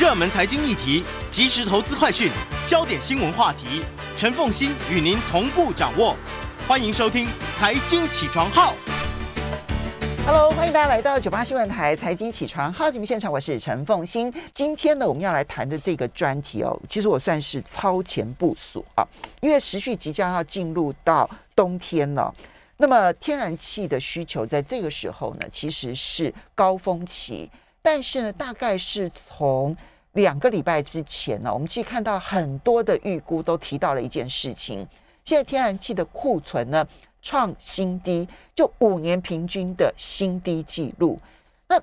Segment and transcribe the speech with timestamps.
[0.00, 2.30] 热门财经议题、即时投资快讯、
[2.66, 3.82] 焦点新闻话题，
[4.16, 6.16] 陈凤欣与您同步掌握。
[6.66, 7.26] 欢迎收听
[7.58, 8.72] 《财经起床号》。
[10.24, 14.32] Hello，欢迎大家来到九八新闻台《财经起床号》节目现场，我是陈凤欣。
[14.54, 19.06] 今天呢，我们要来谈的这个专题哦，其实我算是超前部署啊，
[19.42, 22.34] 因为时序即将要进入到冬天了。
[22.78, 27.50] 那么天然气的需求在这个时候呢，其实是高峰期。
[27.82, 29.74] 但是呢，大概是从
[30.12, 34.86] 两个礼拜之前呢，我们其实看到很多的预估都提到了一件事情：
[35.24, 36.86] 现在天然气的库存呢
[37.22, 41.18] 创新低，就五年平均的新低纪录。
[41.68, 41.80] 那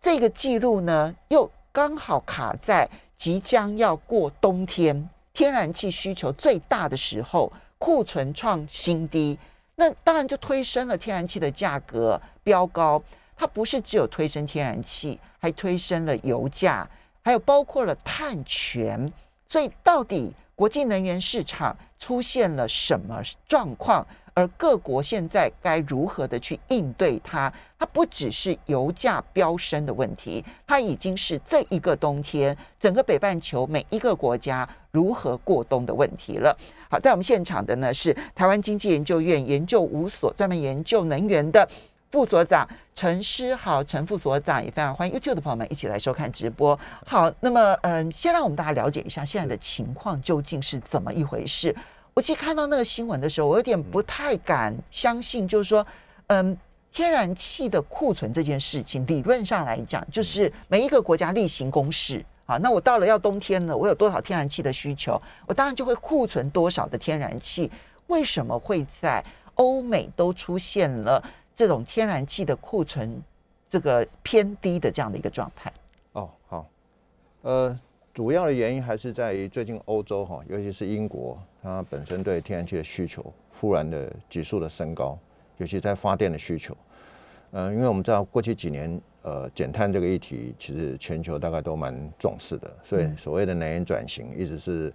[0.00, 9.38] 这个纪录呢，又刚好卡在即将要过冬天，天然气需求最大的时候，库存创新低。
[9.74, 13.02] 那当然就推升了天然气的价格飙高，
[13.36, 16.88] 它不是只有推升天然气，还推升了油价，
[17.26, 19.12] 还有包括了碳权。
[19.48, 24.06] 所以到底国际能源市场出现了什么状况？
[24.32, 27.52] 而各国现在该如何的去应对它？
[27.78, 36.56] 它不只是油价飙升的问题，它已经是这一个冬天整个北半球每一个国家如何过冬的问题了。
[36.88, 41.66] 好，在我们现场的呢是台湾经济研究院研究五所专门研究能源的
[42.10, 46.78] 副所长陈诗豪陈副所长，也非常欢迎 YouTube 的朋友们一起来收看直播。
[47.04, 51.74] 好，那么嗯，先让我们大家了解一下现在的情况究竟是怎么一回事。
[52.14, 55.86] 我其实看到那个新闻的时候，我有点不太敢相信，就是说，
[56.28, 56.56] 嗯，
[56.92, 62.58] 天然气的库存这件事情，理论上来讲，就是每一个国家例行公事好。
[62.60, 67.70] 那我到了要冬天了，我有多少天然气的需求，我当然就会库存多少的天然气。
[68.06, 69.22] 为什么会在
[69.56, 71.22] 欧美都出现了
[71.56, 73.20] 这种天然气的库存
[73.68, 75.72] 这个偏低的这样的一个状态？
[76.12, 76.68] 哦，好，
[77.42, 77.76] 呃。
[78.16, 83.22] 主要的原因还是在于最近欧洲哈，尤其是英国，它本身对天然气的需求
[83.60, 85.18] 忽然的急速的升高，
[85.58, 86.74] 尤其在发电的需求。
[87.50, 94.90] 嗯，因为我们知道过去几年，呃，减碳这个议题其实全球大概都蛮重视的，所以所谓的能源转型一直是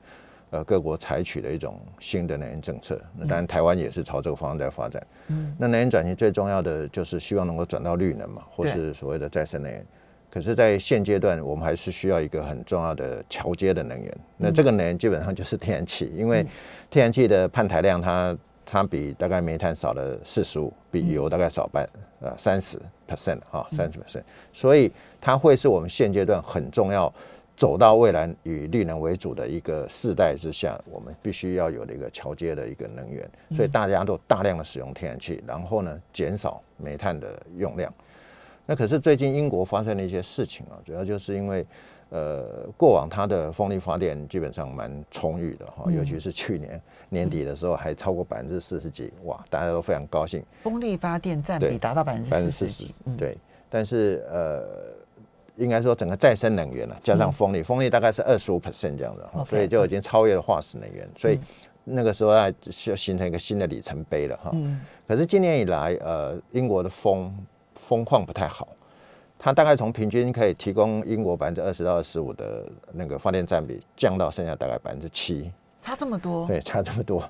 [0.52, 3.02] 呃各国采取的一种新的能源政策。
[3.18, 5.06] 那当然台湾也是朝这个方向在发展。
[5.28, 9.86] 嗯，那能源转型最重要的就是希望能够转到绿能嘛，或是所谓的再生能源。
[10.30, 14.18] 可是，在现阶段，我们还是需要一个很重要的桥接的能源。
[14.38, 16.42] 那这个能源基本上就是天然气，因为
[16.90, 18.34] 天然气的碳排量它，
[18.66, 21.86] 它它比大概煤炭少了四十五，比油大概少半
[22.22, 24.24] 呃三十 percent 啊，三十 percent。
[24.54, 27.14] 所以它会是我们现阶段很重要，
[27.62, 33.30] 走到未来以绿能为主的一个世代之下，我们必须要有的一个桥接的一个能源。
[33.56, 37.94] 所以大家都大量的使用天然气，然后呢，减少煤炭的用量。
[38.66, 41.64] 那可是最近英国发生了一些事情啊，主要就是因为，
[42.10, 50.44] 呃，过往它的风力发电基本上蛮充裕的哈，尤其是去年年底的时候还超过百分之四十几，哇，大家都非常高兴。
[50.64, 53.38] 风力发电占比达到百分之百分之四十几，对。
[53.70, 54.64] 但是呃，
[55.62, 61.40] 应该说整个再生能源了，加上风力，风力大概是二十五 percent 这样的哈，所以就已经超越了化石能源，所以
[61.84, 64.52] 那个时候就形成一个新的里程碑了哈。
[65.08, 67.32] 可是今年以来，呃，英国的风
[67.76, 68.68] 风况不太好，
[69.38, 75.52] 它大概从平均可以提供英国百分之二十到二十五的那个发电占比，降到剩下大概百分之七，
[75.82, 76.48] 差这么多？
[76.48, 77.24] 对，差这么多。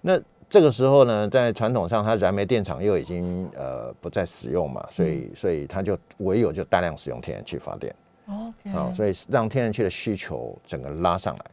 [0.00, 7.94] 那这个时候呢，在传统上，它燃煤电厂又已经呃不再使用嘛，所以所以它就唯有就大量使用天然气发电。
[8.26, 11.44] OK，啊，所以让天然气的需求整个拉上来。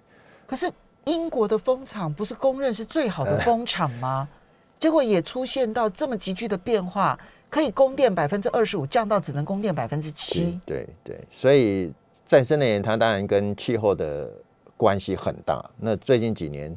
[0.47, 0.71] 可是
[1.05, 4.27] 英国的风场不是公认是最好的风场吗？
[4.77, 7.19] 结果也出现到这么急剧的变化。
[7.47, 10.59] 可以供电百分之二十五，降到只能供电百分之七。
[10.65, 11.93] 对对，所以
[12.25, 14.29] 再生能源它当然跟气候的
[14.75, 15.63] 关系很大。
[15.77, 16.75] 那最近几年，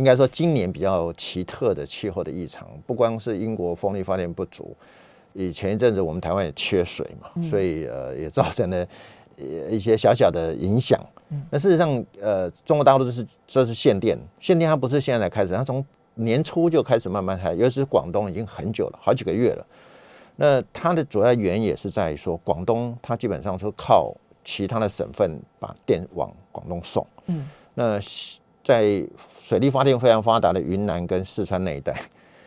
[0.00, 4.74] 应该说今年比较奇特的气候的异常，不光是英国风力发电不足，
[5.34, 8.86] 以前一阵子我们台湾也缺水嘛，嗯、所以呃也造成了
[9.70, 10.98] 一些小小的影响。
[11.28, 15.84] 嗯、那事实上，呃，中国大陆就是这是限电，限电它不是现在才开始，它从
[16.14, 19.66] 年初就开始慢慢开，尤其是广东已经很久了，好几个月了。
[20.36, 27.06] 那它的主要原因也是在于说，广东它基本上是靠其他的省份把电往广东送。
[27.26, 28.00] 嗯，那
[28.70, 29.04] 在
[29.42, 32.00] 水力发电非常发达的云南跟四川那一带，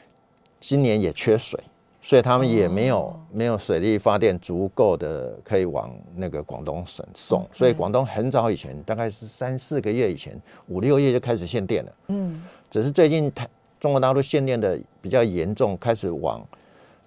[0.60, 1.60] 今年也缺水，
[2.02, 7.46] 所以他们也没有没有水力发电足够的可以往那个广东省送。
[7.54, 11.92] 所以广东很早以前，大概是三四个月以前，五六月就开始限电了。
[12.08, 12.42] 嗯，
[12.72, 13.48] 只是最近台
[13.80, 16.42] 中国大陆限电的比较严重，开始往。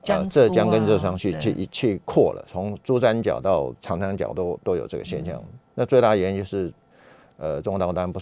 [0.02, 5.34] 江、啊、浙江跟浙商去去去扩了，从珠三角到长三角都都有这个现象。
[5.34, 6.72] 嗯、那最大原因就是，
[7.38, 8.20] 呃，中国大陆当然不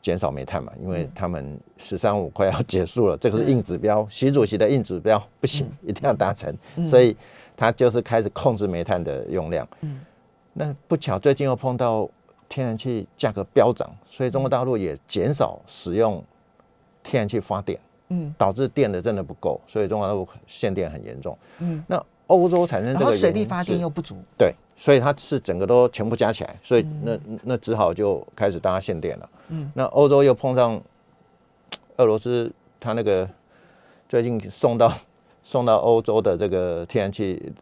[0.00, 7.16] 减少煤炭嘛，因为他们“十三五”快要结束了，这个是硬指标，习主席的硬指标不行，一定要达成，嗯、所以
[7.56, 9.66] 他就是开始控制煤炭的用量。
[9.82, 10.00] 嗯，
[10.52, 12.08] 那不巧最近又碰到
[12.48, 16.22] 天然气价格飙涨，所以中国大陆也减少使用
[17.02, 17.78] 天然气发电。
[18.08, 21.36] 嗯，导致电的真的不够，所以中国大陆限电很严重。
[21.58, 29.30] 嗯，那欧洲产生这个，水力发电又不足，对，所以它是整个都全部加起来，所以那那只好就开始大家限电了。
[29.48, 30.80] 嗯，那欧洲又碰上
[31.96, 33.28] 俄罗斯，它那个
[34.08, 34.92] 最近送到
[35.42, 37.52] 送到欧洲的这个天然气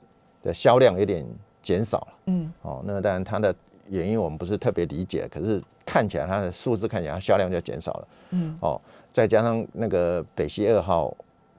[0.42, 1.26] 的销量有点
[1.62, 2.08] 减少了。
[2.26, 3.54] 嗯，哦，那当然它的
[3.88, 8.08] 原因我们不是特别理解，可是看起来它的数字看起来它销量就减少了。
[8.30, 8.80] 嗯，哦。
[9.12, 11.16] 再加上那个北溪二号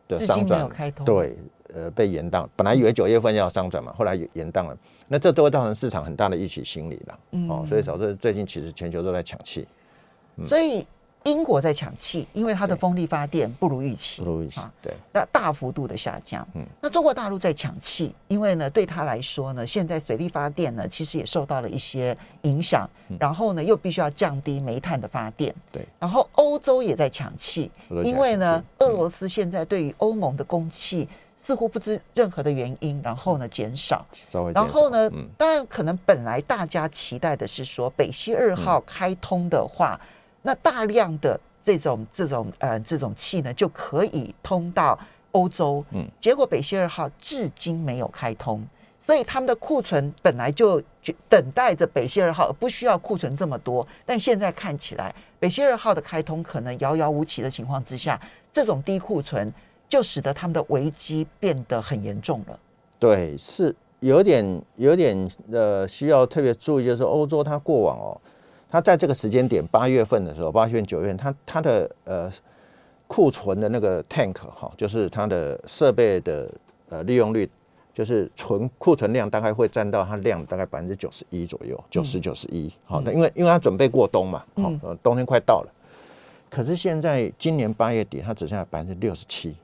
[0.10, 0.69] 的商转，
[1.06, 1.38] 对，
[1.75, 2.48] 呃，被延宕。
[2.56, 4.77] 本来以为九月份要上转嘛，后来延宕了。
[5.07, 7.19] 那这都会造成市场很大的预期心理了。
[7.31, 9.68] 嗯，哦，所以导致最近其实全球都在抢气。
[10.38, 10.88] 嗯，所以。
[11.25, 16.48] 英国在抢气，因为它的风力发电不如预期，不如预期，对，那大幅度的下降。
[16.54, 22.88] 嗯，那中国大陆在抢气，因为呢，对他来说呢，现在水力发电呢，其实也受到了一些影响，
[23.19, 25.51] 然后呢，又必须要降低煤炭的发电。
[25.72, 27.72] 对，然后欧洲也在抢气，
[28.04, 31.10] 因为呢，俄罗斯现在对于欧盟的供气
[31.46, 34.04] 似乎不知任何的原因，然后呢减少，
[34.52, 40.02] 然后呢，当然可能本来大家期待的是说北溪二号开通的话。
[40.42, 44.98] 那大量的这种这种呃这种气呢，就可以通到
[45.34, 45.86] 欧洲。
[45.92, 48.64] 嗯，结果北溪二号至今没有开通，
[49.00, 50.82] 所以他们的库存本来就
[51.30, 53.88] 等待着北溪二号，不需要库存这么多。
[54.04, 58.20] 但现在看起来，北溪二号的开通可能遥遥无期的情况之下，
[58.52, 59.54] 这种低库存
[59.88, 62.60] 就使得他们的危机变得很严重了。
[63.00, 68.22] 对，是有点有点呃需要特别注意，就是欧洲它过往哦。
[68.70, 72.32] 它在这个时间点，八月份的时候，八月份、九月份，它它的呃
[73.08, 76.52] 库存的那个 tank 哈，就是它的设备的
[76.90, 77.50] 呃利用率，
[77.94, 82.70] 就是存库存量大概会占到它量大概百分之九十一左右，九十九十一。
[82.84, 85.72] 好，那因为因为它准备过冬嘛，好，冬天快到了。
[86.50, 89.56] 可是现在今年八月底，它只剩下百分之六十七，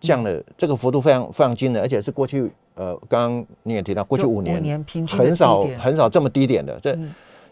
[0.00, 6.98] 降了这个幅度非常非常惊人，而且是过去呃，刚刚你也提到，过去五年很少很少这么低点的这。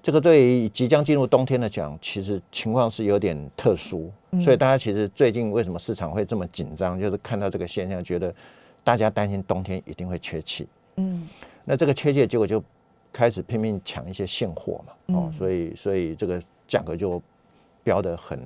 [0.01, 4.11] 这个对于即将进入冬天的讲，其实情况是有点特殊，
[4.41, 8.33] 所以大家其实最近为什么市场会这么紧张，就是看到这个现象，觉得
[8.85, 10.67] 大家担心冬天一定会缺气。
[10.97, 11.29] 嗯，
[11.65, 12.63] 那这个缺气的结果就
[13.13, 17.21] 开始拼命抢一些现货嘛，哦，所以所以这个价格就
[17.83, 18.41] 飙得很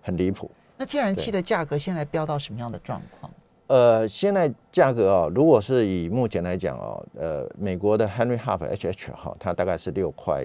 [0.00, 0.50] 很离谱。
[0.76, 3.32] 那天然气的价格现在飙到什么样的状况？
[3.66, 10.44] 呃，现在价格啊、哦，如果是以目前来讲哦，呃，美国的 Henry Hub HH 哈，它大概是六块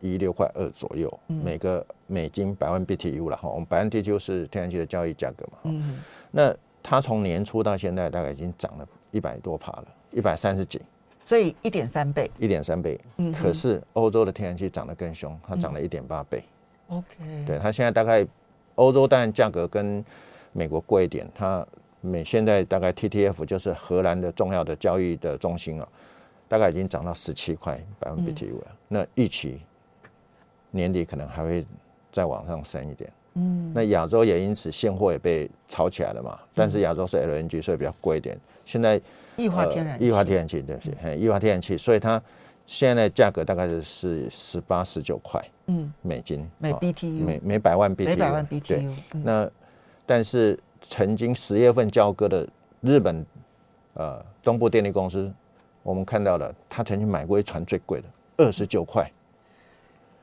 [0.00, 3.48] 一、六块二左右，嗯、每个美金百万 BTU 了哈。
[3.48, 5.58] 我们百万 BTU 是天然气的交易价格嘛。
[5.64, 6.00] 嗯。
[6.30, 10.80] 那它从年初到现在大概已经涨了一百多趴了，一百三十几。
[11.26, 12.30] 所以一点三倍。
[12.38, 12.98] 一点三倍。
[13.18, 13.30] 嗯。
[13.32, 16.42] 可是欧洲的天然气涨得更凶，它涨了一点八倍。
[16.88, 17.44] OK、嗯。
[17.44, 18.26] 对，它现在大概
[18.76, 20.02] 欧洲当然价格跟
[20.52, 21.66] 美国贵一点，它。
[22.02, 25.88] 美现在大概 TTF 就是荷兰的重要的交易的中心啊，
[26.46, 28.66] 大概已经涨到十七块百分 BTU 了。
[28.68, 29.60] 嗯、那预期
[30.70, 31.66] 年底可能还会
[32.12, 33.12] 再往上升一点。
[33.34, 36.38] 嗯，那亚洲也因此现货也被炒起来了嘛。
[36.54, 38.38] 但是亚洲是 LNG，所以比较贵一点。
[38.64, 39.00] 现在
[39.36, 41.16] 液化天然气，液化天然气对不对？
[41.16, 42.22] 液化天然气，所以它
[42.66, 48.92] 现在价格大概是是十八十九块，嗯，美金每 BTU 每每百万 BTU 每百万 BTU。
[49.22, 49.50] 那
[50.04, 50.58] 但是。
[50.88, 52.46] 曾经十月份交割的
[52.80, 53.26] 日本，
[53.94, 55.32] 呃，东部电力公司，
[55.82, 58.06] 我们看到了，他曾经买过一船最贵的
[58.36, 59.10] 二十九块，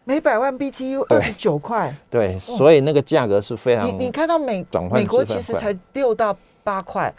[0.05, 3.89] 每百万 BTU 二十九块，对，所以那个价格是非常。
[3.89, 6.33] 你你看到美美国其实才六到
[6.63, 7.13] 八块，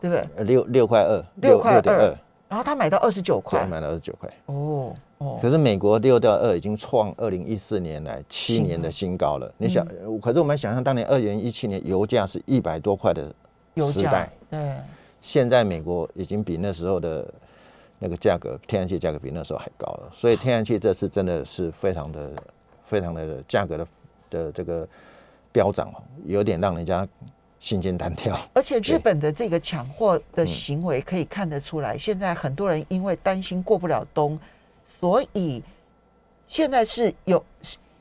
[0.00, 0.44] 对不对？
[0.44, 2.18] 六六块二，六块二，
[2.48, 4.92] 然后他买到二十九块，买到二十九块，哦。
[5.40, 9.46] 可是美国六到二已经创二零一四年来七年的新高了。
[9.48, 9.84] 嗯、你想，
[10.22, 13.24] 可是我们想象当年二零一七年油价是一百多块的
[13.90, 14.76] 时代，对，
[15.20, 17.26] 现在美国已经比那时候的
[17.98, 20.12] 那个价格，天然气价格比那时候还高了。
[20.14, 22.30] 所以天然气这次真的是非常的、
[22.84, 23.88] 非常的价格的
[24.30, 24.86] 的这个
[25.50, 27.06] 飙涨哦，有点让人家
[27.58, 28.38] 心惊胆跳。
[28.54, 34.38] 而且日本的这个抢货的行为可以看得出来，嗯、现在很多人因为担心过不了冬。
[34.98, 35.62] 所以
[36.46, 37.44] 现在是有，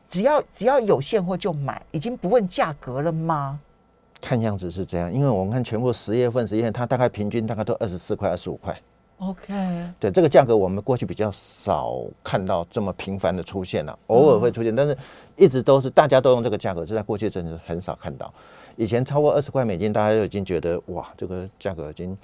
[0.09, 3.59] 只要只要有现货就买，已经不问价格了吗？
[4.19, 8.75] 看样子是这样，因为我们看全部十月份、十一月份，它大概平均大概都二十四块、二十五块。
[9.19, 9.53] OK，
[9.99, 14.97] 对这个价格，我们过去比较少看到这么频繁的出现了，偶尔会出现，但是
[15.35, 18.33] 一直都是大家都用这个价格，这在过去真的是很少看到。
[18.75, 22.15] 以前超过二十块美金，大家就已经觉得哇，这个价格已经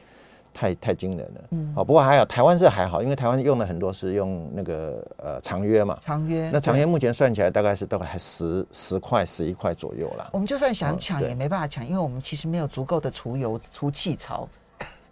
[0.53, 1.41] 太太惊人了。
[1.51, 6.49] 嗯，好，不过还好，台湾是还好，因为台湾用的很多是用那个呃长约嘛，长约。
[6.53, 10.29] 那长约目前算起来大概是大概还十十块、十一块左右啦。
[10.31, 14.47] 我们就算想抢也没办法抢，因为我们其实没有足够的除油、除气槽。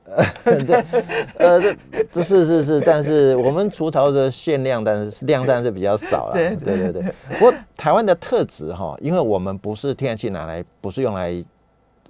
[0.43, 0.83] 对，
[1.37, 1.75] 呃，这
[2.11, 6.33] 这是是是，但是我们除槽的限量，但是量当然是比较少了。
[6.33, 7.13] 对对对对。
[7.37, 11.31] 不过台湾的特质哈，因为我们不是天然气拿来，不是用来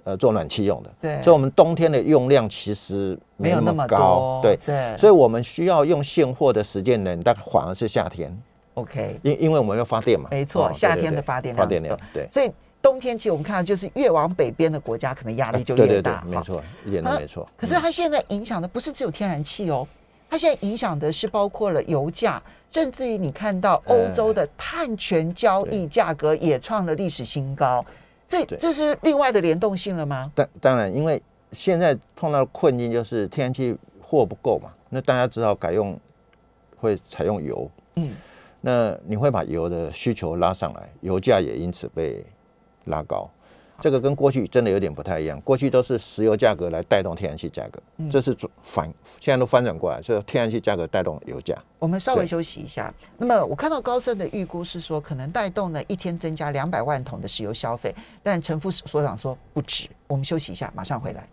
[0.04, 4.40] 呃做暖气用的，对，所以我们冬天的用量其实没有那么高。
[4.42, 4.96] 对对。
[4.96, 8.36] 所以我们需要用现货的时间呢，大概反而是夏天。
[8.74, 9.18] OK。
[9.22, 10.28] 因因为我们要发电嘛。
[10.30, 11.64] 没错，夏天的发电量。
[11.64, 11.98] 发电量。
[12.12, 12.28] 对。
[12.30, 12.50] 所以。
[12.82, 16.20] 冬天其实我们看到，就是越往北边的国家，可能压力就越大。
[16.26, 17.48] 没错，一点都没错。
[17.56, 19.86] 可是它现在影响的不是只有天然气哦，
[20.28, 27.84] 它现在影响的是包括了油价，甚至于你看到欧洲的碳权交易价格也创了历史新高。
[28.46, 30.30] 这这是另外的联动性了吗？
[30.34, 31.22] 当当然，因为
[31.52, 35.98] 现在碰到的困境就是天然气货不够嘛，那大家只好改用，
[36.76, 37.70] 会采用油。
[37.96, 38.14] 嗯，
[38.60, 42.24] 那你会把油的需求拉上来，油价也因此被。
[42.86, 43.30] 拉高，
[43.82, 45.38] 这个跟过去真的有点不太一样。
[45.40, 48.86] 过去都是石油价格来带动天然气价格，这是反，
[49.20, 51.54] 现在都翻转过来，是天然气价格带动油价。
[51.80, 52.94] 我们稍微休息一下。
[53.18, 59.88] 那么我看到高盛的预估是说，可能带动呢一天增加两百万桶的石油消费，但陈副所长说不止。
[60.06, 61.28] 我们休息一下，马上回来。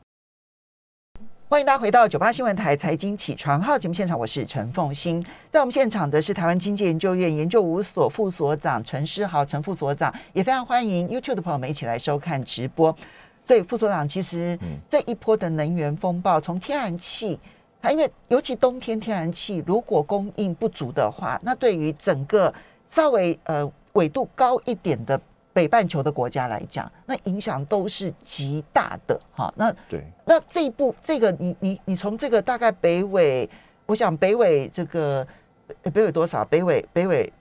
[1.49, 5.25] 欢迎大家回到九八新闻台财经起床号节目现场，我是陈凤欣。
[5.49, 12.95] 在我们现场的是台湾经济研究院研究五所副所长陈诗豪，陈副所长，也非常欢迎 YouTube 的朋友们一起来收看直播。
[13.47, 14.55] 所以副所长，其实
[14.87, 17.39] 这一波的能源风暴，从天然气，
[17.81, 22.53] 它因为尤其冬天天然气如果供应不足的话，那对于整个
[22.87, 25.19] 稍微呃纬度高一点的。
[25.59, 29.53] 北半球的国家来讲，那影响都是极大的哈。
[29.57, 33.49] 那对，那这一步，这个你你你从这个大概北纬，
[33.85, 35.27] 我想北纬这个
[35.83, 36.45] 北纬多少？
[36.45, 37.33] 北纬北纬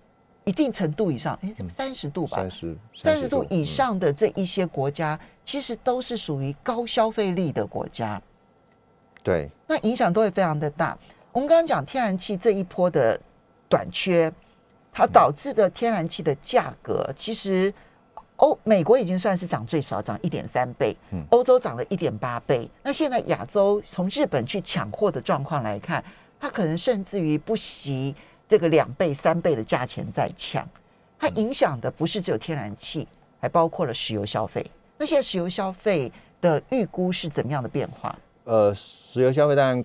[0.43, 8.21] 一定程度以上，哎，三十度吧，三十三十度以上的这一些国家，嗯、其实都是属于高消费力的国家。
[9.23, 10.99] 对，那影响都会非常的大。
[11.31, 13.21] 我们刚刚讲天然气这一波的
[13.69, 14.33] 短缺，
[14.93, 17.73] 它导致的天然气的价格，嗯、其实。
[18.38, 20.97] 欧美国已经算是涨最少，涨一点三倍。
[21.12, 22.68] 嗯，欧洲涨了一点八倍。
[22.83, 26.02] 那现在亚洲从日本去抢货的状况来看，
[26.38, 28.14] 它可能甚至于不惜
[28.49, 30.66] 这个两倍、三倍的价钱在抢。
[31.18, 33.09] 它影响的不是只有天然气，
[33.40, 34.64] 还包括了石油消费。
[34.97, 38.16] 那现在石油消费的预估是怎么样的变化？
[38.45, 39.85] 呃，石油消费当然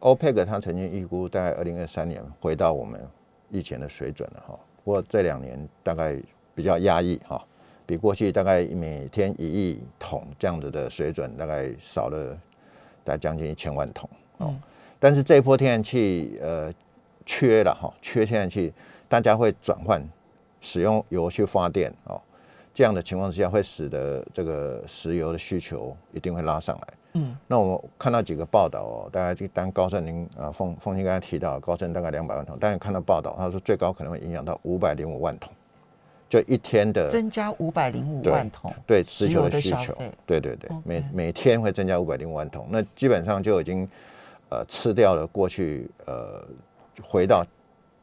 [0.00, 3.00] ，OPEC 它曾经预估大概二零二三年回到我们
[3.48, 4.58] 以前的水准了哈。
[4.84, 6.14] 不过这两年大概
[6.54, 7.42] 比较压抑哈。
[7.90, 12.38] 比过去大概每天一亿桶这样子的水准，大概少了
[13.02, 14.54] 大概将近一千万桶哦。
[15.00, 16.72] 但是这一波天然气呃
[17.26, 18.72] 缺了哈，缺天然气，
[19.08, 20.00] 大家会转换
[20.60, 22.20] 使用油去发电哦。
[22.72, 26.88] 这样的情况之下，会使得这个石油的需求一定会拉上来。
[27.14, 35.52] 嗯，那我们看到几个报道哦，大概就当高盛您啊凤凤馨刚才提到，高盛大概两百万桶，但是看到报道，他说最高可能会影响到五百零五万桶。
[36.30, 39.92] 就一天的增加五百零五万桶，对石油的需求，
[40.24, 43.86] 对对对，每每天会增加五百零五万桶，那基本上就已经
[44.48, 46.40] 呃吃掉了过去呃
[47.02, 47.44] 回到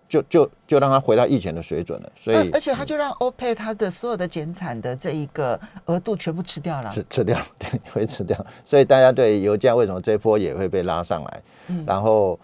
[0.09, 11.41] 就就就让它回到以前的水准了，所以而且它就让欧佩它的所有的减产的这一个额度全部吃掉了，吃吃掉， 对，会吃掉，所以大家对油价为什么这波也会被拉上来，
[11.85, 12.37] 然后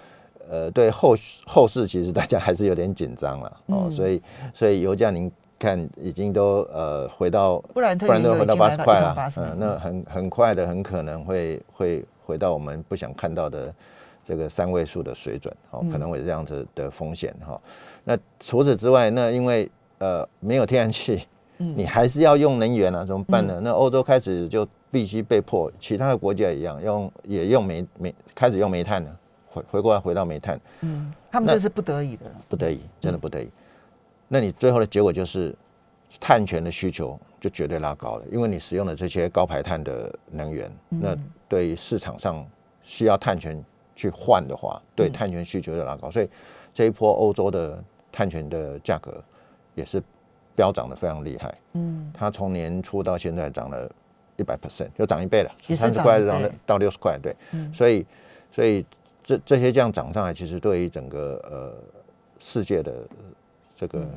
[0.50, 1.14] 呃对后
[1.46, 4.22] 后市其实大家还是有点紧张了哦，所以
[4.54, 5.30] 所以油价您。
[5.64, 13.74] 看，已经都呃回到，不然不然都回到八十块了，嗯，那很很快的，很可能会会回到我们不想看到的
[14.26, 17.58] 这个三位数的水准，哦，可能会这样子的风险哈。
[18.04, 23.62] 那除此之外，那因为呃没有天然气，你还是要用能源啊，怎么办呢？
[23.64, 29.18] 那欧洲开始就必须被迫，其他的国家一样用也用煤煤开始用煤炭了，
[29.50, 33.48] 回回过来回到煤炭，嗯，他们这是不得已的，不得已，真的不得已。
[34.34, 35.56] 那你最后的结果就是，
[36.20, 41.16] 碳权的需求就绝对拉高了，因为你使用的这些高排碳的能源，那
[41.48, 42.44] 对于市场上
[42.82, 43.64] 需要碳权
[43.96, 46.28] 去换的话，对碳权需求就拉高，所以
[46.74, 47.80] 这一波欧洲的
[48.12, 49.24] 碳权的价格
[49.76, 50.02] 也是
[50.56, 51.56] 飙涨的非常厉害。
[51.74, 53.88] 嗯，它从年初到现在涨了
[54.38, 58.06] 一一百 percent，就涨一倍了，三十块涨到六十块，对，嗯、所以
[58.52, 58.86] 所以
[59.24, 61.74] 这这些这样涨上来，其实对于整个呃
[62.40, 62.94] 世界的
[63.84, 64.08] 这个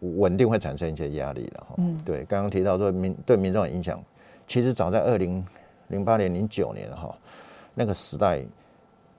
[0.00, 1.74] 稳定会产生一些压力了哈。
[1.78, 4.02] 嗯，对，刚刚提到说民对民众的影响，
[4.46, 5.44] 其实早在二零
[5.88, 7.16] 零八年、零九年哈
[7.74, 8.44] 那个时代，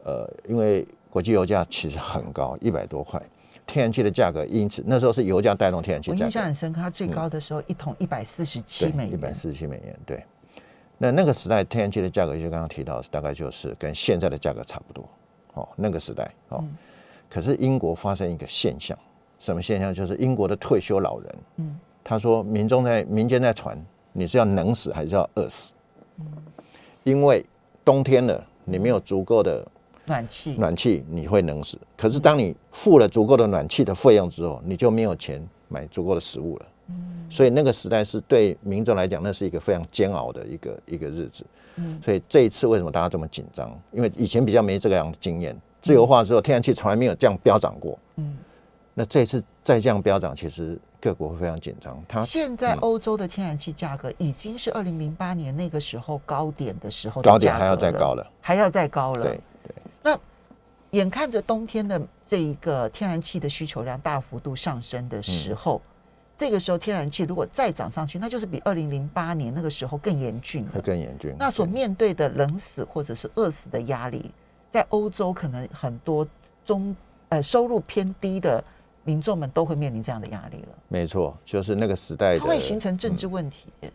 [0.03, 3.19] 呃，因为国际油价其实很高，一百多块。
[3.65, 6.12] 天然气的价格，因此那时候是油价带动天然气。
[6.12, 9.13] 我印象很深刻，它最高的时候一桶一百四十七美元。
[9.13, 10.24] 一百四十七美元，对。
[10.98, 15.08] 那那个时代天然气的价格，就刚刚提到，大概就是跟现在的价格差不多。
[15.53, 16.60] 哦，那个时代哦。
[16.62, 16.75] 嗯、
[17.29, 18.98] 可是英国发生一个现象，
[19.39, 19.93] 什么现象？
[19.93, 23.81] 就是英国的退休老人，嗯，他说民众在民间在传，
[24.13, 25.74] 你是要冷死还是要饿死？
[26.19, 26.25] 嗯，
[27.03, 27.46] 因为
[27.84, 29.65] 冬天了，你没有足够的。
[30.05, 31.77] 暖气，暖气你会冷死。
[31.96, 36.65] 可是当你付了足够的暖气的费用之后，你就没有钱买足够的食物了。
[36.88, 41.46] 嗯，所以那个时代是对民众来讲，那是一个非常煎熬的一个一个日子。
[41.75, 43.72] 嗯，所以这一次为什么大家这么紧张？
[43.91, 45.55] 因为以前比较没这个样的经验。
[45.79, 47.96] 自由化之后，天然气从来没有这样飙涨过。
[48.15, 48.36] 嗯，
[49.00, 51.98] 那这次再这样飙涨，其实各国会非常紧张。
[52.06, 59.24] 它现在欧洲的天然气价格已经是二零零八年那个时候高点的时候的，高点还要再高了，还要再高了。
[59.24, 59.39] 对。
[60.03, 60.20] 那
[60.89, 65.89] 眼看着冬天的这一个天然气的需求量大幅度上升的时候，嗯、
[66.38, 71.34] 这个时候天然气如果再涨上去，那就是比二零零八年那个时候更严峻，会更严峻。
[71.39, 74.29] 那所面对的冷死或者是饿死的压力，
[74.70, 76.27] 在欧洲可能很多
[76.65, 76.94] 中
[77.29, 78.62] 呃收入偏低的
[79.03, 80.70] 民众们都会面临这样的压力了。
[80.88, 83.68] 没错，就是那个时代的，它会形成政治问题。
[83.82, 83.91] 嗯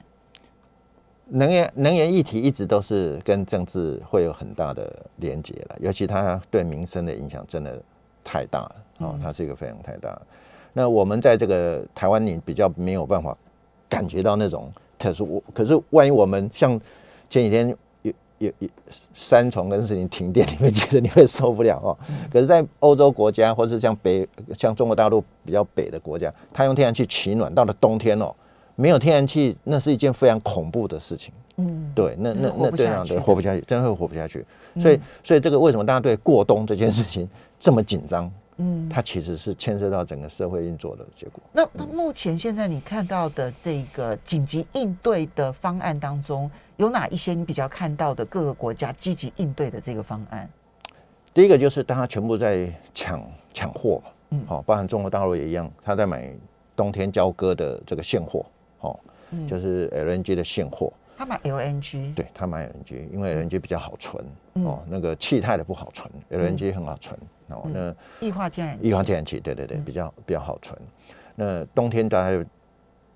[1.27, 7.83] 能源能源议题一直都是跟政治会有很大的连结了，尤其它对民生的影响真的
[8.23, 10.21] 太大了哦，它是一个非常太大。
[10.75, 13.35] 那我们在这个台湾，你比较没有办法
[13.89, 15.25] 感觉到那种特殊。
[15.25, 16.79] 我可是万一我们像
[17.31, 17.75] 前几天
[18.39, 18.69] 有有有
[19.15, 21.97] 三重跟四零停电，你会觉得你会受不了哦。
[22.31, 24.27] 可是，在欧洲国家或者是像北
[24.57, 28.35] 像中国大陆比较北的国家，它用天然气取暖，到了冬天哦。
[28.77, 31.33] 没有天然气，那是一件非常恐怖的事情。
[31.59, 34.45] 嗯，对，那那那对啊，对，活不下去，真的会活不下去。
[34.81, 38.29] 所以，所以这个为什么大家对过冬这件事情这么紧张？
[38.57, 41.43] 嗯，它其实是牵涉到整个社会运作的结果。
[41.53, 50.49] 那那目前现在你看到的这个紧急应对的方案当中，有哪一些你比较看到的各个国家积极应对的这个方案？
[51.33, 53.21] 第一个就是大家全部在抢
[53.53, 56.33] 抢货，嗯，好，包含中国大陆也一样，他在买
[56.77, 58.47] 冬天交割的这个现货。
[58.81, 59.01] 哦，
[59.49, 64.23] 就是 LNG 的现货，他买 LNG，对他买 LNG，因为 LNG 比较好存，
[64.55, 70.79] 哦，那个气态的不好存，LNG 很好存，哦，那液化天然气，液化天然气，对对对，比较比较好存。
[71.35, 72.45] 那冬天大家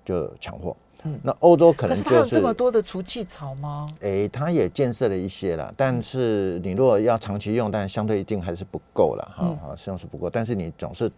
[0.03, 0.75] 就抢货，
[1.23, 3.87] 那欧洲可能就是有这么多的除气槽吗？
[4.01, 10.29] 哎，它也建设了一些了，但是你如果要长期用，但相对一定还是不够了，哈，好像是不够。
[10.29, 11.09] 但是你总是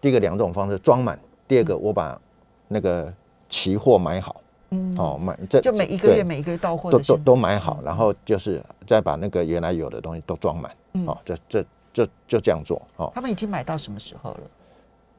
[0.00, 2.20] 第一个两种方式装满，第二个我把
[2.68, 3.12] 那个。
[3.50, 10.70] 期货买好，嗯，哦，买这就每一个月每一个月到货都都都买好，然后就是再把那个原来有的东西都装满，
[11.06, 13.10] 哦，这这就就这样做，哦。
[13.14, 14.40] 他们已经买到什么时候了？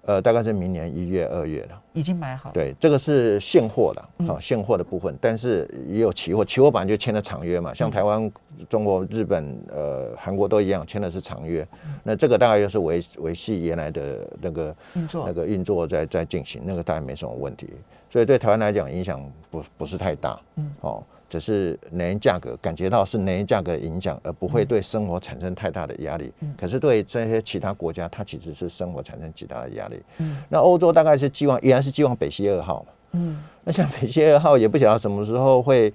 [0.06, 2.50] 呃，大概是明年一月、二月了，已经买好。
[2.52, 8.32] 对，这个是现货的，好，现货的部分，但是也有期货，期货版就签了长约嘛，像台湾、
[8.70, 11.68] 中国、日本、呃，韩国都一样，签的是长约。
[12.02, 17.70] 那这个大概又是维维系原来的那个运作，那个运作在在进行，那个大概没什么问题。
[18.10, 21.04] 所以对台湾来讲，影响不不是太大，嗯，哦。
[21.30, 26.34] 只是能源价格感觉到是能源价格的影响，而不会对生活产生太大的压力。
[26.40, 30.02] 嗯可是对这些其他国家，它其实是生活产生极大的压力。
[30.18, 32.88] 嗯那欧洲大概是寄望，依然是寄望北溪二号嘛。
[33.12, 35.94] 嗯， 那像北溪二号也不晓得什么时候会。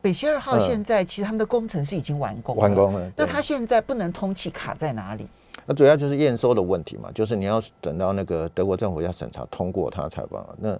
[0.00, 3.10] 北溪二号现在其实他们的工程是已经完工，完工了。
[3.16, 5.26] 那它现在不能通气卡在哪里？
[5.66, 10.40] 那主要就是验收的问题嘛，就是你要等到那个德国政府要审查通过它才办。
[10.58, 10.78] 那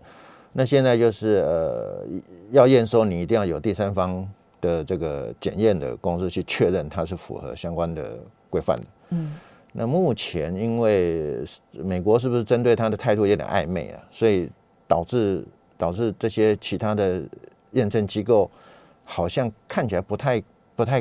[0.53, 2.05] 那现在就是呃，
[2.51, 4.29] 要验收，你一定要有第三方
[4.61, 8.87] 的这个检验的公司去确认它是符合相关的规范的。
[9.11, 9.37] 嗯，
[9.73, 14.51] 那目前因为美国是不是针对它的态度有点暧昧啊，所以
[14.89, 15.45] 导致
[15.79, 17.23] 导致这些其他的
[17.73, 18.51] 验证机构
[19.05, 20.43] 好像看起来不太
[20.75, 21.01] 不太，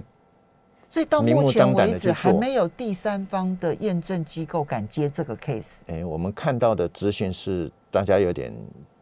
[0.92, 5.64] 所以到目前为止还没有第三方的验证机构敢接这个 case。
[5.88, 8.54] 哎，我们看到的资讯是大家有点。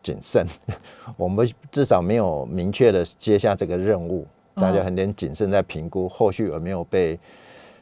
[0.08, 0.48] 谨慎，
[1.17, 7.20] 我们至少没有明确的接下这个任务，大家很点谨慎在评估后续有没有被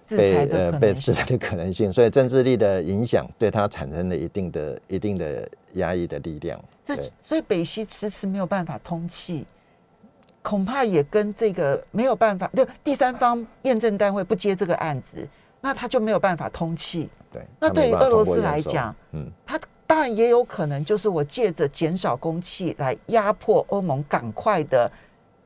[0.10, 6.60] 被呃被 制裁的可能性，所以政治力的影响对他产生了一定的一定的压抑的力量。
[6.84, 9.46] 这所以北溪迟迟没有办法通气，
[10.42, 15.28] 恐怕也跟这个没有办法，就第三方验证单位不接这个案子，
[15.62, 17.08] 那他就没有办法通气。
[17.32, 24.92] 对，那对于俄罗斯来讲，嗯，他当然也有可能就是我借着减少供气来压迫欧盟，赶快的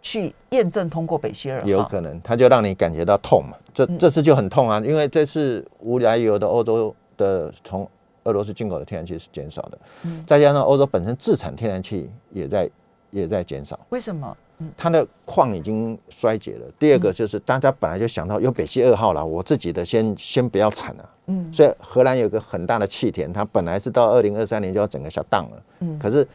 [0.02, 1.68] 去验证通过北溪二号。
[1.68, 3.58] 有可能，他就让你感觉到痛嘛。
[3.74, 7.90] 这这次就很痛啊，因为这次无来由的欧洲的从
[8.24, 12.70] 俄罗斯进口的天然气是减少的，嗯，再加上欧洲本身自产天然气也在
[13.12, 13.80] 也在减少。
[13.90, 14.36] 为什么？
[14.78, 16.66] 它的矿已经衰竭了。
[16.78, 21.10] 第二个就是大家本来就想到有北溪二号了，我自己的先先不要产了。
[21.28, 25.64] 嗯，所以荷兰有个很大的气田，它本来是到二零二三年就要整个下档了。
[25.80, 26.28] 嗯，可是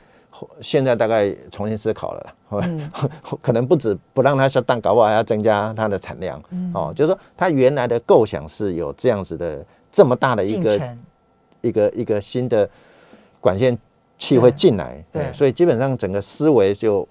[0.60, 2.90] 现在大概重新思考了，嗯，
[3.42, 6.42] 可能不止不让它下档，搞不好还要增加它的产量。
[6.50, 10.96] 嗯，哦，就是说它原来的构想是有这样子的这么大的一个
[11.60, 12.68] 一个一个新的
[13.40, 13.76] 管线
[14.16, 17.06] 气会进来，对，所以基本上整个思维就。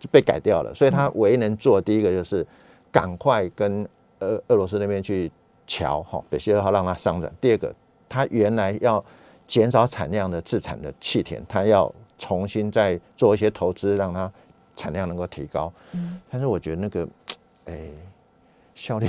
[0.00, 2.44] 就被改掉了，所以他唯一能做的第一个就是
[2.90, 3.86] 赶快跟
[4.20, 5.30] 俄俄罗斯那边去
[5.66, 7.30] 瞧哈北溪二号让它上涨。
[7.38, 7.72] 第二个，
[8.08, 9.04] 他原来要
[9.46, 14.32] 减少产量的自产的气田，他要重新再做一些投资，让它
[14.74, 15.70] 产量能够提高。
[15.92, 17.06] 嗯，但是我觉得那个
[17.66, 17.78] 哎
[18.74, 19.06] 效率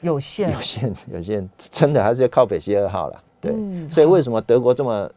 [0.00, 3.22] 有限， 有限，有限，真的还是要靠北溪二号了。
[3.40, 5.08] 对，嗯，所以为什么德国这么？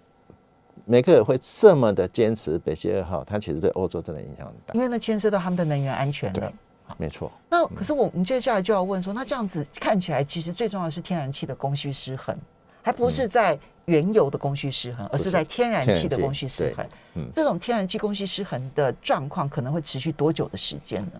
[0.85, 6.39] 梅克尔会这么的坚持北溪二号，它其实对欧洲真的影响很大，因为那牵涉到他们的能源安全了。
[6.39, 6.51] 对，
[6.97, 7.31] 没错。
[7.49, 12.35] 那可是我们接下来就要问说，那这样子看起来，其实最重要的是天然气的供需失衡，
[12.81, 16.85] 还不是在原油的供需失衡，而是在天然气的供需失衡。
[17.15, 21.19] 嗯，这种天然气供需失衡的状况可能会持续多久的时间呢？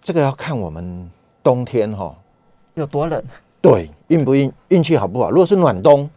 [0.00, 1.10] 这个要看我们
[1.42, 2.16] 冬天哈
[2.74, 3.22] 有多冷，
[3.60, 5.30] 对，运不运运气好不好？
[5.30, 6.08] 如果是暖冬，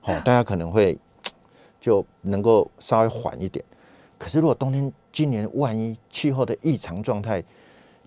[0.00, 0.98] 好， 大家可能会。
[1.80, 3.64] 就能够稍微缓一点，
[4.18, 7.42] 可是如果冬天今年万一气候的异常状态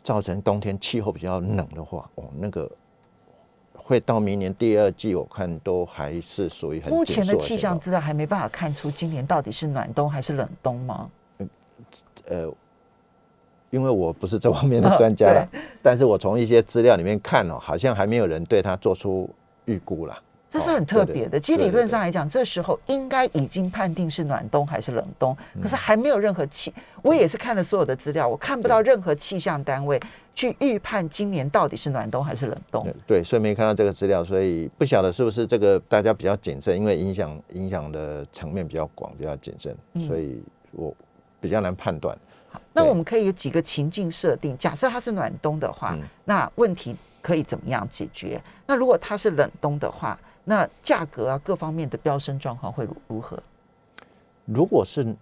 [0.03, 2.69] 造成冬天气候比较冷的话，哦，那个
[3.73, 6.89] 会到明年第二季，我看都还是属于很。
[6.89, 11.09] 目前的气象资料还没办法看出今年到底是暖冬还是冷冬吗？
[12.27, 12.51] 呃，
[13.69, 15.47] 因为我不是这方面的专家了，
[15.81, 19.29] 但是我从一些资料里面看哦，好像还没有人对它做出
[19.65, 20.17] 预估了。
[20.51, 21.39] 这是很特别的。
[21.39, 26.73] 其实理论上来讲，这时候应该已经判定是暖冬还是冷冬，可是还没有任何气。
[27.01, 29.97] 我也是看了所有的资料，我看不到任何气象单位
[30.35, 32.85] 去预判今年到底是暖冬还是冷冬。
[33.07, 39.73] 对，所以没看到这个资料，所以不晓得是不是这个大家比较谨慎，因为影响影响的层面比较广，比较谨慎，
[40.05, 40.93] 所以我
[41.39, 42.13] 比较难判断。
[42.49, 48.41] 好，那我们可以有几个情境设定，假设它是暖冬的话，那问题可以怎么样解决？
[48.67, 50.19] 那如果它是冷冬的话？
[50.43, 53.41] 那价格啊，各方面的飙升状况会如如何？
[54.45, 55.15] 如果是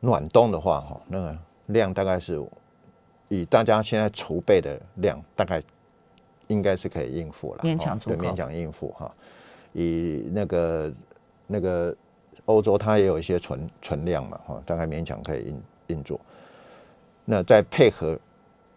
[0.00, 2.42] 暖冬的话，哈，那个量大概是
[3.28, 5.62] 以大家现在储备的量，大概
[6.48, 9.10] 应该是可以应付了，勉强足够，勉强应付哈。
[9.72, 10.92] 以那个
[11.46, 11.94] 那个
[12.46, 16.20] 欧洲，它也有一些存存量嘛，哈，大概勉强可以运运作。
[17.24, 18.18] 那再配合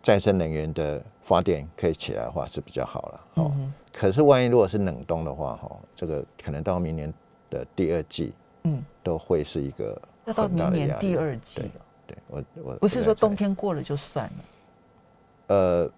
[0.03, 3.51] 再生能源的发电可以起来的话，是比较好了，哦。
[3.55, 7.13] 嗯可是，万一如果是冷冬的话，哈，这个可能到明年
[7.47, 11.61] 的第二季，嗯，都会是一个要到明年第二季。
[12.07, 15.91] 对，我我不是说冬天过了就算了，呃，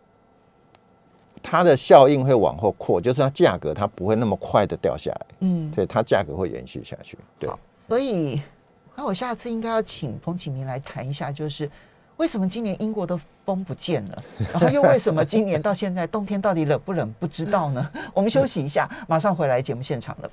[1.42, 7.18] 它的效应会往后扩，就是它价格它不会那么快的掉下来，嗯，所以它价格会延续下去。
[7.40, 7.50] 对，
[7.88, 8.42] 所以
[8.90, 11.72] 我看我下次应该要请彭启明来谈一下，就是。
[12.18, 14.24] 为什么今年英国的风不见了？
[14.54, 17.92] 然后又为什么今年到现在冬天到底冷不冷不知道呢？
[18.14, 20.30] 我们休息一下，马上回来节目现场了。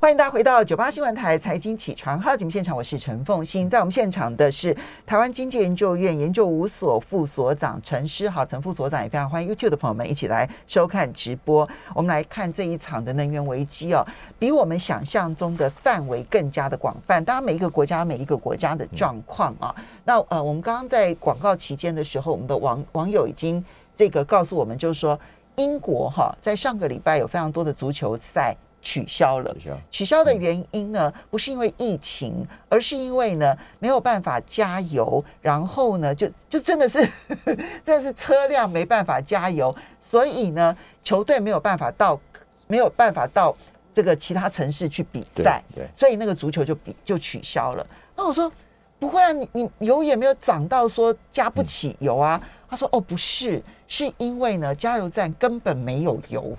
[0.00, 3.68] 欢迎大家回到九八新闻台财经起床号节目现场，我是陈凤欣。
[3.68, 11.68] 在我们现场的是台湾经济研究院研究五所副所长陈诗豪，陈副所长也非常欢迎 YouTube 的朋友们一起来收看直播。
[11.94, 14.02] 我们来看这一场的能源危机哦，
[14.38, 17.22] 比我们想象中的范围更加的广泛。
[17.22, 19.74] 当然，每一个国家每一个国家的状况啊，
[20.06, 23.62] 那呃，我们刚刚在广告期间的时候，我们的网网友已经
[23.94, 25.20] 这个告诉我们，就是说
[25.56, 28.56] 英国哈，在上个礼拜有非常多的足球赛。
[28.82, 29.54] 取消了，
[29.90, 37.06] 取消的原因呢，不是因为疫情，而是因为呢没有办法加油，然后呢就就真的是
[37.84, 42.18] 真的是车辆没办法加油，所以呢球队没有办法到
[42.66, 43.54] 没有办法到
[43.92, 47.86] 这个其他城市去比赛，对，所以那个足球就比就取消了。
[48.16, 48.50] 那我说
[48.98, 52.40] 不会啊，你你油也没有涨到说加不起油啊。
[52.68, 56.56] 他说哦不是，是因为呢加油站根本没有油。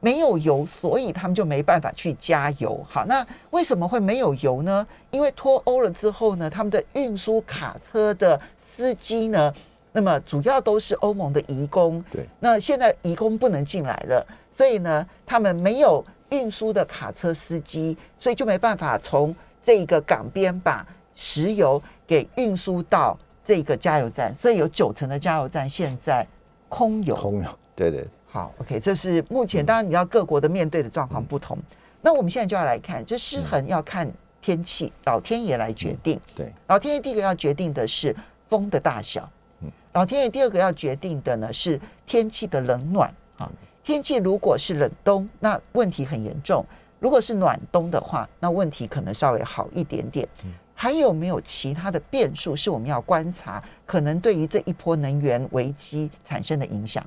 [0.00, 2.84] 没有油，所以他们就没办法去加油。
[2.88, 4.86] 好，那为什么会没有油呢？
[5.10, 9.52] 因为脱欧了之后呢，他们的运输卡车的司机呢，
[9.90, 12.02] 那么主要都是欧盟的移工。
[12.12, 26.24] 对，那现在移工不能进来了，所以呢，他们没有运输的卡车司机，所以就没办法从这个港边把石油给运输到这个加油站，所以有九成的加油站现在
[26.68, 27.16] 空油。
[27.16, 28.06] 空油，对对。
[28.30, 31.56] 好，OK，这是目前当然你要各国的面对的状况不同。
[31.56, 34.06] 嗯、那我们现在就要来看，这失衡要看
[34.42, 36.16] 天气，嗯、老天爷来决定。
[36.16, 38.14] 嗯、对，老天爷第一个要决定的是
[38.48, 39.28] 风的大小。
[39.62, 43.12] 嗯，老天爷第二个要决定的呢是天气的冷暖。
[43.38, 43.50] 啊，
[43.82, 46.62] 天气如果是冷冬，那问题很严重；
[47.00, 50.28] 如果是暖冬的话，那问题可能稍微好一点点。
[50.44, 57.02] 嗯，还有没有其他的变数是我们要观察，可能对于这一波能源危机产生的影响？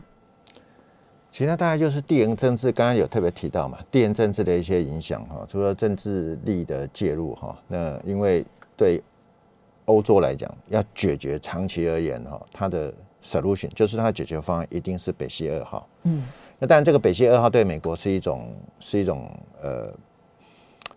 [1.31, 9.01] 其他大概就是地缘政治，刚刚有特别提到嘛，地缘政治的一些影响哈，除了政治力的介入哈，那因为对
[9.85, 15.87] 欧洲来讲，要解决长期而言哈，它的 solution 就是它的解决方案一定是北溪二号。
[16.03, 16.25] 嗯，
[16.59, 19.89] 那当然这个北溪二号对美国是一种是一种呃，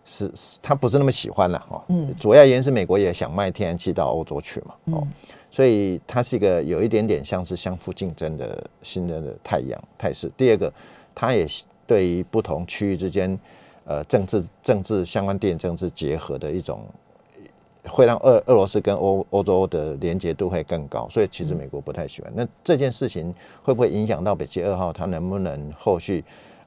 [0.03, 0.29] 是
[0.61, 1.85] 他不是那么喜欢了哈。
[1.87, 4.75] 嗯，主要原因是美国也想卖天然气到欧洲去嘛。
[4.97, 5.07] 哦。
[5.55, 10.29] 所以它是一个有一点点像是相互竞争的新的太阳态势。
[10.35, 10.69] 第二个，
[11.15, 11.47] 它也
[11.87, 13.39] 对于不同区域之间，
[13.85, 16.85] 呃，政治政治相关地缘政治结合的一种，
[17.87, 21.07] 会让俄俄罗斯跟欧欧洲的连结度会更高。
[21.09, 22.29] 所以其实美国不太喜欢。
[22.35, 24.91] 那这件事情会不会影响到北溪二号？
[24.91, 26.21] 它能不能后续？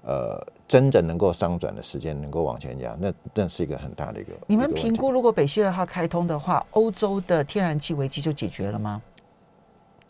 [0.09, 4.33] 呃，真正能够商转的时间能够往前压，那那是一个很大的一个。
[4.47, 9.03] 你们评估，如果北溪二号开通的话，欧洲的天然气危机就解决了吗？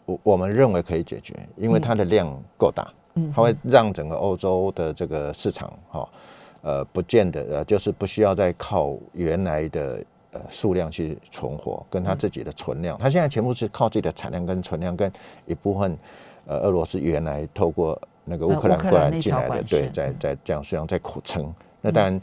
[0.07, 6.09] 我我们认为可以解决，因为它的量够大，嗯，它会让整个欧洲的这个市场哈，
[6.63, 15.13] 呃，不见得呃，就是不需要再靠原来的呃数量去存活，跟它自己的存量，它现在全部是靠自己的产量跟存量，跟
[15.45, 15.99] 一部分
[16.47, 18.01] 呃俄罗斯原来透过。
[18.29, 21.53] 那个乌克兰过来进来的，对，在在这样实际上在苦撑。
[21.81, 22.21] 那当然，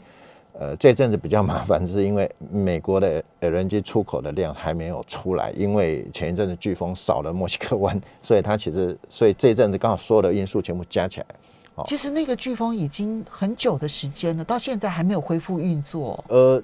[0.58, 11.26] 呃，这阵子比较麻烦，是因为美国的 LNG 出口的量还没有出来，因为前一阵子飓风扫了墨西哥湾，所以它其实，所以这阵子刚好所有的因素全部加起来。
[11.74, 16.22] 哦，其实那个飓风已经很久的时间了，到现在还没有恢复运作。
[16.28, 16.62] 呃，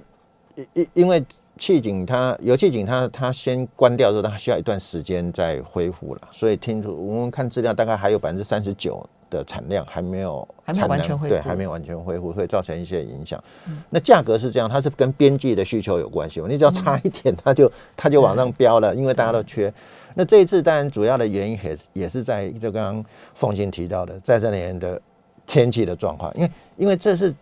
[0.73, 1.23] 因因为
[1.57, 9.07] 气井它油气井它它先关掉之后，它需要一段时间再恢复了，所以听说我们看资料，大概还有百分之三十九。
[9.33, 13.43] 的产量还没有，还没完全恢复，对，还没有完全恢复，会造成一些影响。
[13.67, 16.39] 嗯、那价格是这样，它是跟边际的需求有关系。
[16.47, 19.73] 你只要差一点，它就它就往上飙了，因为大家都缺。
[20.13, 25.01] 那这一次当然主要的原因也是也是在就刚刚凤馨提到的再生能源的
[25.47, 27.33] 天气的状况，因为因为这是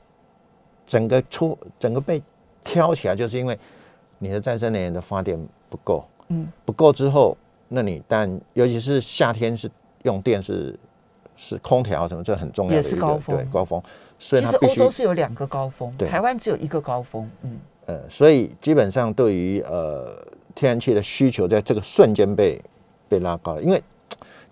[0.88, 2.24] 整个出整个被
[2.64, 3.60] 挑起来，就是因为
[4.18, 5.38] 你的再生能源的发电
[5.70, 9.70] 不够，嗯，不够之后，那你但尤其是夏天是
[10.04, 10.74] 用电是。
[11.44, 13.82] 是空调什么，这很重要的一个高峰，对高峰，
[14.20, 17.58] 所以它必须，欧洲是有两个高峰，对，台湾只有一个高峰，嗯。
[17.88, 20.06] 呃，所以基本上对于呃
[20.54, 22.62] 天然气的需求在这个瞬间被
[23.10, 23.78] 被拉高了，因为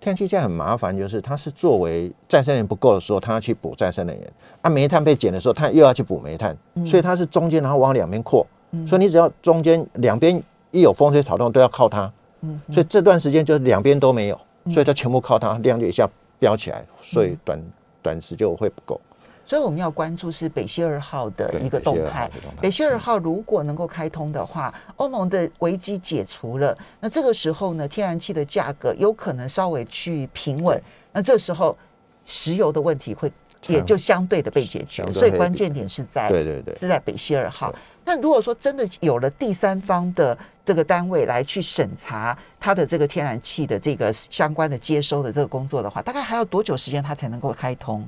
[0.00, 14.38] 天然气现在很麻烦，就是它是作为再生能源不够的时候，它要去补再生能源，啊，煤炭被减的时候，它又要去补煤炭，嗯、所以它是中间然后往两边扩，嗯、所以你只要中间两边一有风吹草动都要靠它，嗯，所以这段时间就是两边都没有，
[14.72, 16.10] 所以它全部靠它，量就一下。
[16.40, 17.72] 飙起来，所以短、嗯、
[18.02, 19.00] 短时就会不够，
[19.46, 22.30] 所以我们要关注是北溪二号的一个动态。
[22.60, 30.82] 北溪二号如果能够开通的话，欧盟的危机解除了，那这个时候呢，天然气的价格有可能稍微去平稳。
[31.12, 31.76] 那这时候
[32.24, 33.30] 石油的问题会
[33.68, 35.04] 也就相对的被解决。
[35.12, 37.70] 所以关键点是在对对对，是在北溪二号。
[38.04, 40.36] 那如果说真的有了第三方的。
[40.70, 48.06] 这个单位来去审查它的这个天然气的这个相关的接收的这个工作的话，大概还要多久时间它才能够开通？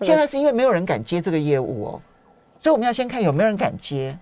[0.00, 2.02] 现在是因为没有人敢接这个业务哦，
[2.62, 4.16] 所以我们要先看有没有人敢接。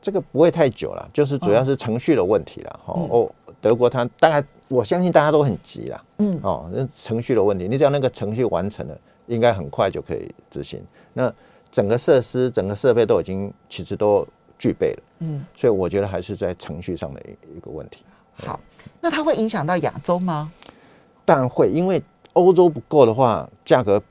[0.00, 2.80] 这个不会太久了，就是主要是程序的问题了。
[2.86, 6.04] 哦，哦，德国它大概我相信大家都很急了。
[6.20, 10.82] 嗯，哦，那程序的问题，你只要那个程序完成了，应该很快就可以执行。
[11.12, 11.30] 那
[11.70, 14.26] 整个设施、整个设备都已经其实都。
[14.58, 18.04] 具备了，嗯，所以我觉得还是在程序上的一一个问题。
[18.36, 18.58] 好，
[19.00, 20.50] 那它会影响到亚洲吗？
[21.24, 24.02] 当然会，因为欧洲不够的话，价格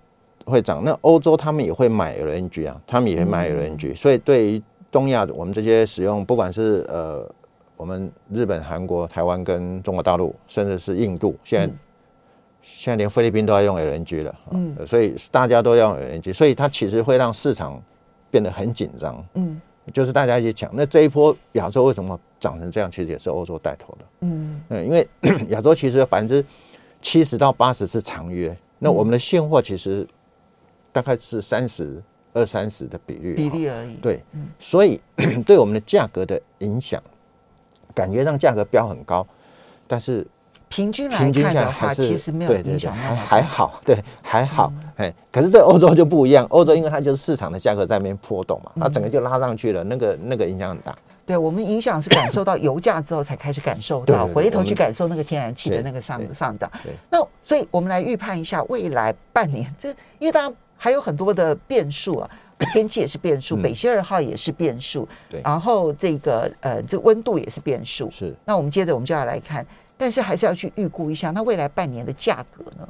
[0.45, 0.82] 会涨。
[0.84, 7.29] 那欧洲他们也会买 LNG 啊，他们也会买 LNG，嗯，所以对于东亚我们这些使用，不管是呃
[7.75, 11.77] 我们日本、韩国、台湾跟中国大陆，甚至是印度，现在、嗯、
[12.62, 17.82] 现在连菲律宾都要用 LNG 了，嗯，所以大家都要用 LNG，所以它其实会让市场
[18.32, 19.62] 变得很紧张，嗯。
[19.91, 24.06] 就是大家一起抢，那这一波亚洲为什么涨成这样，其实也是欧洲带头的。
[24.22, 25.08] 嗯，嗯，因为
[25.50, 26.46] 亚洲其实有百分之
[27.02, 30.08] 七十到八十是长约，那我们的现货其实
[30.91, 32.02] 大概是三十
[32.34, 33.96] 二三十的比率，比例而已。
[33.96, 34.24] 对，
[34.60, 35.02] 所以
[35.46, 37.02] 对我们的价格的影响，
[37.93, 39.28] 感觉让价格飙很高，
[39.88, 40.26] 但是。
[40.73, 50.95] 平均来看的话，其实没有影响，还还好，对，还好，哎，可是对欧洲就不一样，欧洲因为它就是市场的价格在那边波动嘛，它整个就拉上去了，那个那个影响很大。
[51.25, 56.69] 对，我们影响是感受到油价之后才开始感受到，回头去感受那个天然气的那个上上涨。
[57.09, 62.29] 那所以我们来预判一下未来半年，这因为当然还有很多的变数啊，
[62.73, 68.09] 天气也是变数，北溪二号也是变数，对，然后这个呃这温度也是变数。
[68.12, 69.65] 是，那我们接着我们就要来看。
[70.04, 72.89] 但是还是要去预估一下，那未来半年的价格呢？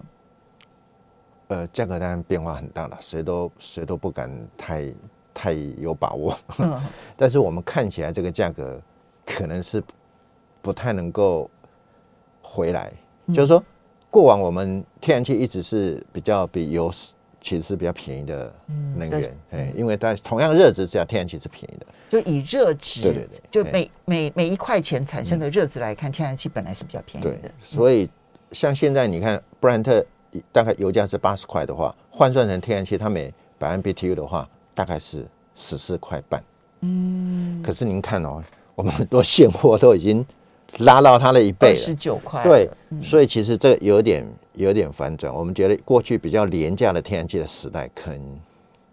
[1.50, 4.92] 呃，价格当然变化很大了，谁都谁都不敢太
[5.32, 6.36] 太有把握。
[6.58, 6.82] 嗯、
[7.16, 8.82] 但是我们看起来这个价格
[9.24, 9.84] 可能是
[10.60, 11.48] 不太能够
[12.42, 12.92] 回来，
[13.28, 13.64] 嗯、就是说
[14.10, 16.92] 过往我们天然气一直是比较比油。
[17.44, 18.52] 其实是比较便宜的
[18.96, 21.86] 能源，哎、嗯，因为它同样热值下，天然气是便宜的。
[22.10, 27.52] 就以热值，对对对，就每每每一块钱产生的热值来看，天然气本来是比较便宜的。
[27.62, 28.10] 所以
[28.54, 30.04] 像现在你看，布兰特
[30.54, 36.42] 大概油价是八十块的话，换算成天然气，它每百万 BTU 的话，大概是十四块半。
[36.80, 38.42] 嗯，可是您看哦，
[38.74, 40.26] 我们很多现货都已经
[40.78, 42.42] 拉到它的一倍了，十九块。
[42.42, 42.70] 对，
[43.04, 44.26] 所以其实这有点。
[44.54, 48.40] 有点反转，我们觉得过去比较廉价的天然气的时代，可能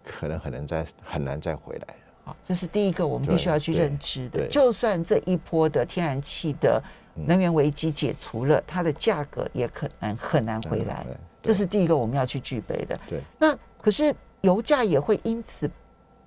[0.03, 1.87] 可能很难再很难再回来。
[2.23, 4.47] 好，这是第一个我们必须要去认知的。
[4.47, 6.81] 就算这一波的天然气的
[7.13, 11.05] 能源危机解除了，它的价格也可能很难回来。
[11.43, 12.99] 这是第一个我们要去具备的。
[13.09, 15.69] 对，那可是油价也会因此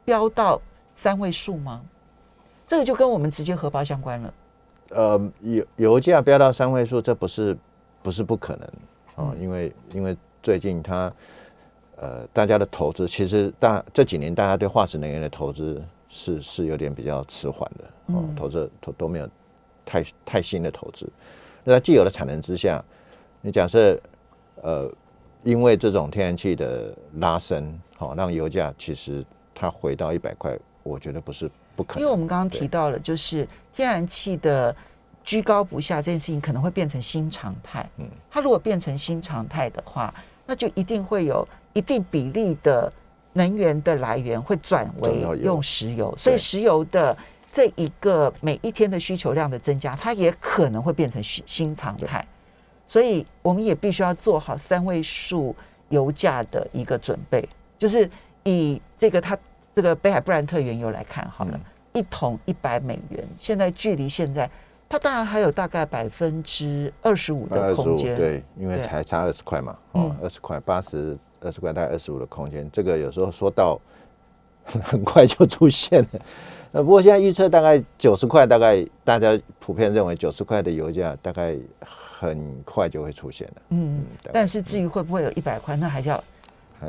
[0.05, 0.61] 飙到
[0.93, 1.81] 三位数吗？
[2.67, 4.35] 这个就跟我们直接荷包相关了。
[4.91, 7.57] 呃，油油价飙到三位数，这不是
[8.03, 8.69] 不是不可能。
[9.17, 11.13] 哦，因为因为最近它，
[11.97, 19.29] 呃，大家的投资其实大这几年大家对化石能源的投资是是有点比较迟缓的，哦，投资都都没有
[19.87, 21.09] 太太新的投资。
[21.63, 22.85] 那在既有的产能之下，
[23.41, 23.97] 你假设
[24.63, 24.91] 呃，
[25.45, 29.25] 因为这种天然气的拉升，好让油价其实
[29.55, 32.01] 它回到一百块，我觉得不是不可能。
[32.01, 34.75] 因为我们刚刚提到了，就是天然气的。
[35.25, 37.89] 居高不下这件事情可能会变成新常态。
[37.97, 42.93] 嗯，它如果变成新常态的话，那就一定会有一定比例的
[43.33, 47.17] 能源的来源会转为用石油，所以石油的
[47.51, 52.23] 这一个每一天的需求量的增加，它也可能会变成新常态。
[52.87, 55.57] 所以我们也必须要做好三位数
[55.89, 58.09] 油价的一个准备，就是
[58.43, 59.37] 以这个它
[59.75, 61.59] 这个北海布兰特原油来看好了，
[61.95, 64.51] 一桶一百美元，现在距离现在。
[64.95, 73.77] 它当然还有大概百分之二十五的空间，对，因为才差二十块嘛，哦，二十块八十二十块，大概二十五的空间，这个有时候说到
[74.65, 76.09] 很快就出现了。
[76.71, 83.63] 呃，不过现在预测大概九十块，大概大家普遍认为九十块的油价大概很快就会出现了。
[83.71, 86.23] 嗯，但是至于会不会有一百块，那还是要。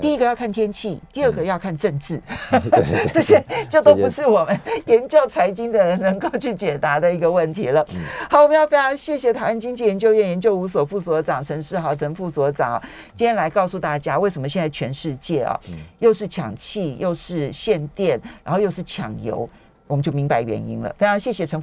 [0.01, 2.21] 第一个要看天气，第二个要看政治，
[2.51, 2.61] 嗯、
[3.13, 7.85] 这些就都不是我们研究财经的人能够去解答的一个问题了。
[7.93, 12.81] 嗯、好，我们要非常谢谢台湾经济研究院研究五所副所长陈世豪陈副所长，
[13.15, 15.59] 今天来告诉大家为什么现在全世界啊，
[15.99, 19.49] 又是抢气，又是限电，然后又是抢油，
[19.87, 20.93] 我们就明白原因了。
[20.97, 21.61] 非常谢谢陈。